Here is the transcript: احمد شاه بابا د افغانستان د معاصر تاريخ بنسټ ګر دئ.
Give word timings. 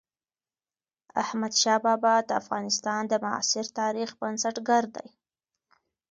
احمد 1.23 1.53
شاه 1.61 1.79
بابا 1.85 2.15
د 2.27 2.29
افغانستان 2.41 3.01
د 3.07 3.13
معاصر 3.23 3.65
تاريخ 3.79 4.09
بنسټ 4.19 4.55
ګر 4.67 4.83
دئ. 4.95 5.07